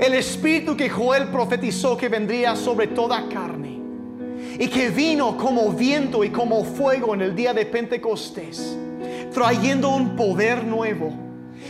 [0.00, 3.80] el espíritu que Joel profetizó que vendría sobre toda carne
[4.58, 8.76] y que vino como viento y como fuego en el día de Pentecostés,
[9.32, 11.12] trayendo un poder nuevo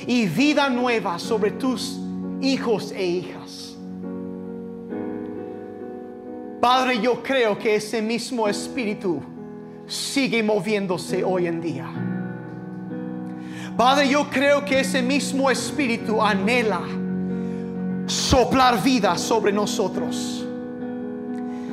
[0.07, 1.99] y vida nueva sobre tus
[2.41, 3.77] hijos e hijas.
[6.61, 9.23] Padre, yo creo que ese mismo espíritu
[9.87, 11.87] sigue moviéndose hoy en día.
[13.77, 16.83] Padre, yo creo que ese mismo espíritu anhela
[18.07, 20.45] soplar vida sobre nosotros.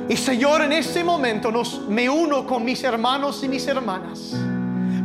[0.08, 4.34] Y Señor, en este momento nos, me uno con mis hermanos y mis hermanas.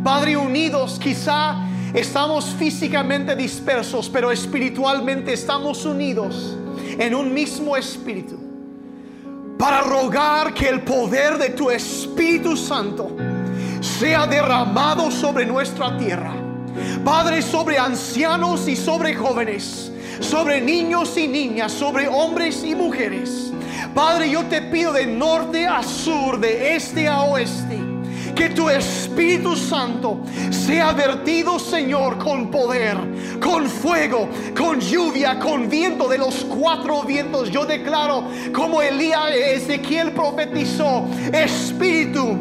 [0.04, 1.56] Padre, unidos quizá
[1.94, 6.58] estamos físicamente dispersos, pero espiritualmente estamos unidos
[6.98, 8.38] en un mismo espíritu.
[9.58, 13.16] Para rogar que el poder de tu Espíritu Santo
[13.82, 16.34] sea derramado sobre nuestra tierra.
[17.04, 19.89] Padre, sobre ancianos y sobre jóvenes
[20.20, 23.52] sobre niños y niñas, sobre hombres y mujeres.
[23.94, 27.80] Padre, yo te pido de norte a sur, de este a oeste,
[28.36, 32.98] que tu Espíritu Santo sea vertido, Señor, con poder,
[33.42, 37.50] con fuego, con lluvia, con viento de los cuatro vientos.
[37.50, 42.38] Yo declaro, como Elías Ezequiel profetizó, Espíritu,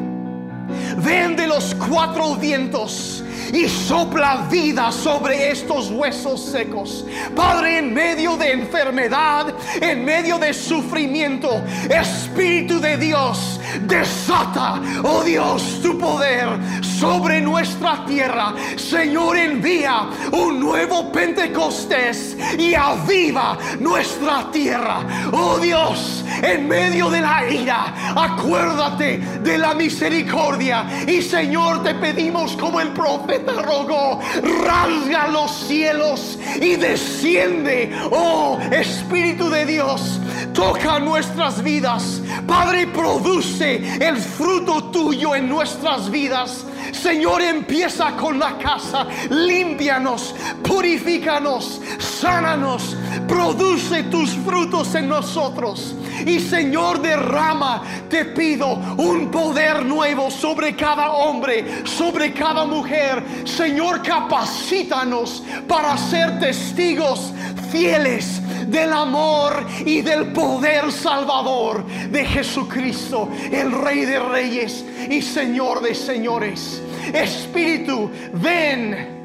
[0.99, 7.05] ven de los cuatro vientos y sopla vida sobre estos huesos secos.
[7.35, 15.81] Padre, en medio de enfermedad, en medio de sufrimiento, Espíritu de Dios, desata, oh Dios,
[15.83, 16.49] tu poder
[16.83, 18.55] sobre nuestra tierra.
[18.77, 25.01] Señor, envía un nuevo Pentecostés y aviva nuestra tierra.
[25.33, 31.05] Oh Dios, en medio de la ira, acuérdate de la misericordia.
[31.07, 34.21] Y Señor, te pedimos como el profeta te rogó,
[34.65, 37.93] rasga los cielos y desciende.
[38.11, 40.21] Oh Espíritu de Dios,
[40.55, 42.23] toca nuestras vidas.
[42.47, 46.65] Padre, produce el fruto tuyo en nuestras vidas.
[46.93, 49.07] Señor, empieza con la casa.
[49.29, 52.97] Límpianos, purifícanos, sánanos.
[53.27, 55.95] Produce tus frutos en nosotros.
[56.27, 63.23] Y Señor, derrama, te pido, un poder nuevo sobre cada hombre, sobre cada mujer.
[63.45, 67.33] Señor, capacítanos para ser testigos
[67.71, 75.83] fieles del amor y del poder salvador de Jesucristo, el Rey de Reyes y Señor
[75.83, 76.83] de Señores.
[77.13, 79.19] Espíritu, ven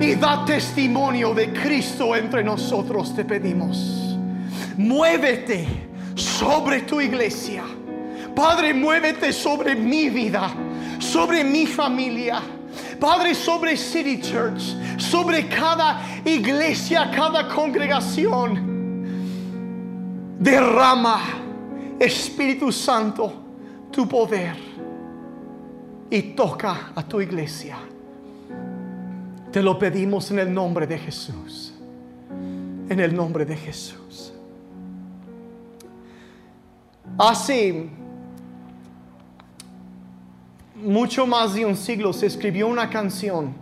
[0.00, 4.16] y da testimonio de Cristo entre nosotros, te pedimos.
[4.76, 5.89] Muévete
[6.20, 7.64] sobre tu iglesia.
[8.34, 10.50] Padre, muévete sobre mi vida,
[10.98, 12.40] sobre mi familia.
[13.00, 18.68] Padre, sobre City Church, sobre cada iglesia, cada congregación.
[20.38, 21.20] Derrama,
[21.98, 23.32] Espíritu Santo,
[23.90, 24.56] tu poder
[26.10, 27.76] y toca a tu iglesia.
[29.50, 31.74] Te lo pedimos en el nombre de Jesús.
[32.88, 34.32] En el nombre de Jesús.
[37.18, 37.90] Hace
[40.74, 43.54] mucho más de un siglo se escribió una canción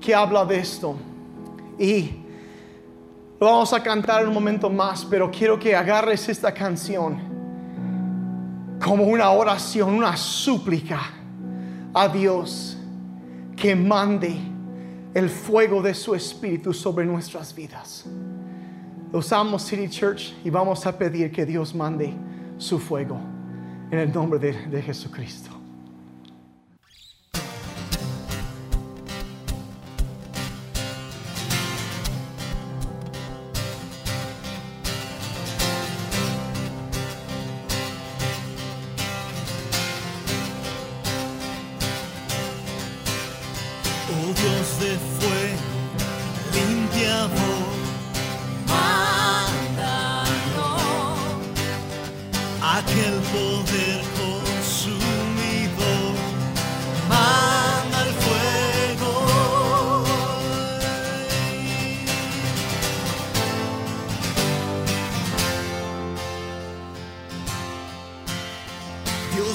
[0.00, 0.96] que habla de esto.
[1.78, 2.10] Y
[3.40, 7.18] lo vamos a cantar en un momento más, pero quiero que agarres esta canción
[8.82, 11.00] como una oración, una súplica
[11.94, 12.76] a Dios
[13.56, 14.34] que mande
[15.14, 18.06] el fuego de su espíritu sobre nuestras vidas.
[19.12, 22.14] Usamos City Church y vamos a pedir que Dios mande
[22.62, 23.18] su fuego
[23.90, 25.61] en el nombre de, de Jesucristo.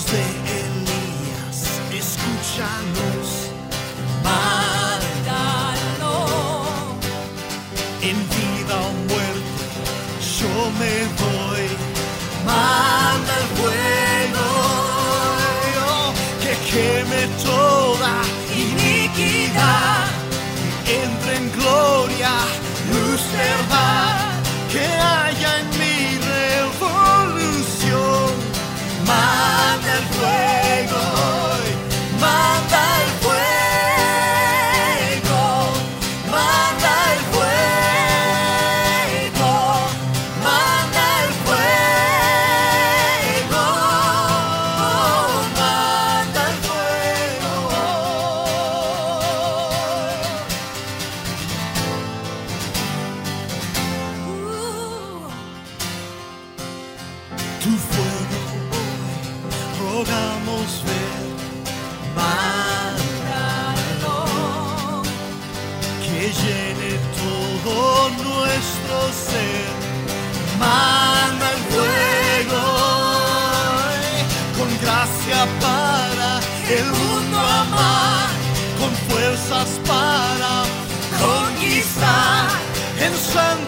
[0.06, 3.50] De Elías, escúchanos.
[83.38, 83.66] En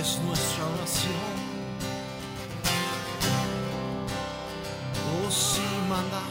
[0.00, 1.34] es nuestra oración.
[5.12, 6.22] Oh sí, manda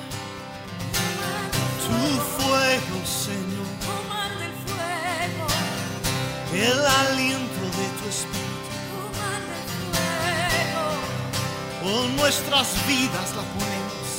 [1.84, 2.00] tu
[2.38, 3.70] fuego, Señor.
[3.86, 5.46] Comanda el fuego.
[6.52, 8.70] El aliento de tu espíritu.
[8.96, 10.86] Comanda el fuego.
[11.84, 14.10] Con nuestras vidas la ponemos.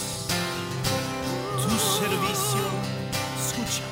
[1.62, 2.66] Tu servicio.
[3.44, 3.84] Escucha.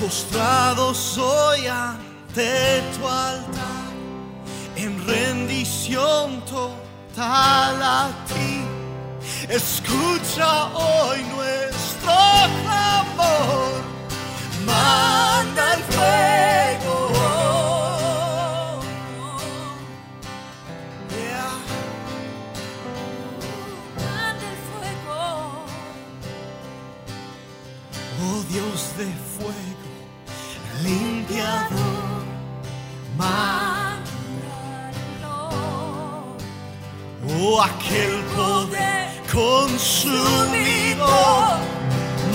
[0.00, 3.71] Postrados hoy ante tu altar
[5.62, 8.64] rendición total a ti.
[9.48, 12.12] Escucha hoy nuestro
[12.62, 13.82] clamor.
[14.66, 16.51] Manda el fuego.
[37.60, 41.04] Aquel poder consumidor,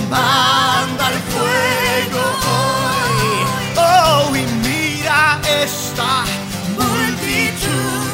[0.08, 3.44] manda el fuego hoy.
[3.76, 6.24] Oh y mira esta
[6.76, 8.10] multitud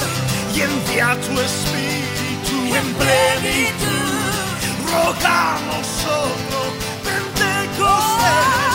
[0.55, 4.33] y envía tu espíritu en plenitud.
[4.91, 6.61] Rogamos otro
[7.05, 8.74] Pentecostés.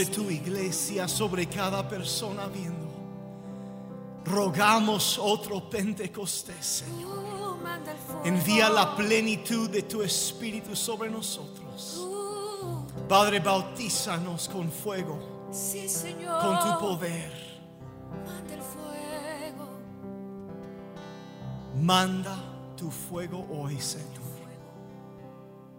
[0.00, 2.88] Sobre tu iglesia, sobre cada persona viendo.
[4.24, 7.20] Rogamos otro Pentecostés, Señor.
[8.24, 12.06] Envía la plenitud de tu espíritu sobre nosotros.
[13.08, 16.40] Padre, bautízanos con fuego, sí, Señor.
[16.42, 17.32] con tu poder.
[18.26, 19.68] Manda el fuego.
[21.80, 22.36] Manda
[22.76, 24.20] tu fuego hoy, Señor.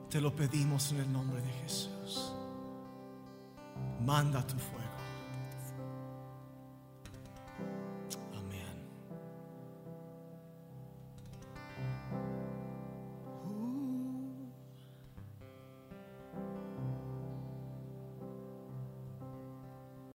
[0.10, 2.01] Te lo pedimos en el nombre de Jesús.
[4.06, 4.81] Manda tu fuego.